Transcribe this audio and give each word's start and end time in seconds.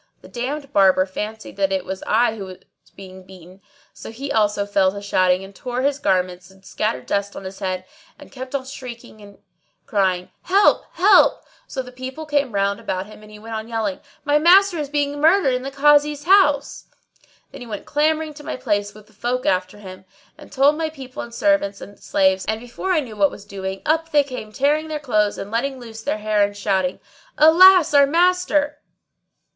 The 0.23 0.27
damned 0.27 0.73
Barber 0.73 1.05
fancied 1.05 1.57
that 1.57 1.71
it 1.71 1.85
was 1.85 2.01
I 2.07 2.35
who 2.35 2.45
was 2.45 2.57
being 2.95 3.21
beaten; 3.23 3.61
so 3.93 4.09
he 4.09 4.31
also 4.31 4.65
fell 4.65 4.91
to 4.91 4.99
shouting 4.99 5.43
and 5.43 5.55
tore 5.55 5.83
his 5.83 5.99
garments 5.99 6.49
and 6.49 6.65
scattered 6.65 7.05
dust 7.05 7.35
on 7.35 7.43
his 7.43 7.59
head 7.59 7.85
and 8.17 8.31
kept 8.31 8.55
on 8.55 8.65
shrieking 8.65 9.21
and 9.21 9.37
crying 9.85 10.31
"Help! 10.41 10.85
Help!" 10.93 11.45
So 11.67 11.83
the 11.83 11.91
people 11.91 12.25
came 12.25 12.53
round 12.53 12.79
about 12.79 13.05
him 13.05 13.21
and 13.21 13.29
he 13.31 13.37
went 13.37 13.53
on 13.53 13.67
yelling, 13.67 13.99
"My 14.25 14.39
master 14.39 14.79
is 14.79 14.89
being 14.89 15.21
murdered 15.21 15.53
in 15.53 15.61
the 15.61 15.69
Kazi's 15.69 16.23
house!" 16.23 16.85
Then 17.51 17.61
he 17.61 17.67
ran 17.67 17.83
clamouring 17.83 18.33
to 18.33 18.43
my 18.43 18.55
place 18.55 18.95
with 18.95 19.05
the 19.05 19.13
folk 19.13 19.45
after 19.45 19.77
him, 19.77 20.05
and 20.35 20.51
told 20.51 20.79
my 20.79 20.89
people 20.89 21.21
and 21.21 21.31
servants 21.31 21.79
and 21.79 21.99
slaves; 21.99 22.43
and, 22.47 22.59
before 22.59 22.91
I 22.91 23.01
knew 23.01 23.15
what 23.15 23.29
was 23.29 23.45
doing, 23.45 23.83
up 23.85 24.09
they 24.09 24.23
came 24.23 24.51
tearing 24.51 24.87
their 24.87 24.99
clothes 24.99 25.37
and 25.37 25.51
letting 25.51 25.79
loose 25.79 26.01
their 26.01 26.17
hair[FN#629] 26.17 26.45
and 26.47 26.57
shouting, 26.57 26.99
"Alas, 27.37 27.93
our 27.93 28.07
master!" 28.07 28.79